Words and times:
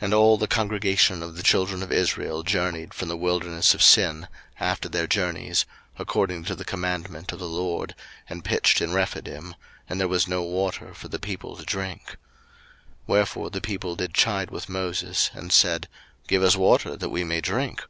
And 0.06 0.14
all 0.14 0.36
the 0.38 0.46
congregation 0.48 1.22
of 1.22 1.36
the 1.36 1.44
children 1.44 1.84
of 1.84 1.92
Israel 1.92 2.42
journeyed 2.42 2.92
from 2.92 3.06
the 3.06 3.16
wilderness 3.16 3.74
of 3.74 3.80
Sin, 3.80 4.26
after 4.58 4.88
their 4.88 5.06
journeys, 5.06 5.66
according 6.00 6.42
to 6.46 6.56
the 6.56 6.64
commandment 6.64 7.30
of 7.30 7.38
the 7.38 7.46
LORD, 7.46 7.94
and 8.28 8.44
pitched 8.44 8.80
in 8.82 8.92
Rephidim: 8.92 9.54
and 9.88 10.00
there 10.00 10.08
was 10.08 10.26
no 10.26 10.42
water 10.42 10.92
for 10.94 11.06
the 11.06 11.20
people 11.20 11.56
to 11.56 11.62
drink. 11.64 12.06
02:017:002 12.06 12.16
Wherefore 13.06 13.50
the 13.50 13.60
people 13.60 13.94
did 13.94 14.14
chide 14.14 14.50
with 14.50 14.68
Moses, 14.68 15.30
and 15.32 15.52
said, 15.52 15.86
Give 16.26 16.42
us 16.42 16.56
water 16.56 16.96
that 16.96 17.10
we 17.10 17.22
may 17.22 17.40
drink. 17.40 17.84